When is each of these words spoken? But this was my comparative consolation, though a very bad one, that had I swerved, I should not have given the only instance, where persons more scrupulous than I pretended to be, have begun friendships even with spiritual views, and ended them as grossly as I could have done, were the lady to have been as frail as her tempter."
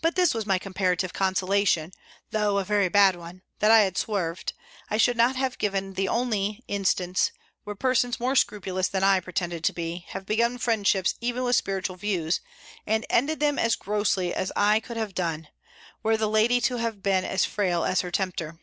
But 0.00 0.14
this 0.14 0.34
was 0.34 0.46
my 0.46 0.56
comparative 0.56 1.12
consolation, 1.12 1.90
though 2.30 2.58
a 2.58 2.64
very 2.64 2.88
bad 2.88 3.16
one, 3.16 3.42
that 3.58 3.72
had 3.72 3.96
I 3.96 3.98
swerved, 3.98 4.52
I 4.88 4.98
should 4.98 5.16
not 5.16 5.34
have 5.34 5.58
given 5.58 5.94
the 5.94 6.06
only 6.06 6.62
instance, 6.68 7.32
where 7.64 7.74
persons 7.74 8.20
more 8.20 8.36
scrupulous 8.36 8.86
than 8.86 9.02
I 9.02 9.18
pretended 9.18 9.64
to 9.64 9.72
be, 9.72 10.04
have 10.10 10.26
begun 10.26 10.58
friendships 10.58 11.16
even 11.20 11.42
with 11.42 11.56
spiritual 11.56 11.96
views, 11.96 12.38
and 12.86 13.04
ended 13.10 13.40
them 13.40 13.58
as 13.58 13.74
grossly 13.74 14.32
as 14.32 14.52
I 14.54 14.78
could 14.78 14.96
have 14.96 15.12
done, 15.12 15.48
were 16.04 16.16
the 16.16 16.28
lady 16.30 16.60
to 16.60 16.76
have 16.76 17.02
been 17.02 17.24
as 17.24 17.44
frail 17.44 17.84
as 17.84 18.02
her 18.02 18.12
tempter." 18.12 18.60